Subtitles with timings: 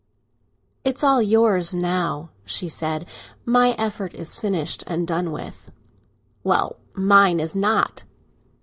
[0.83, 3.07] "It's all yours now," she said.
[3.45, 5.69] "My effort is finished and done with!"
[6.43, 8.03] "Well, mine is not."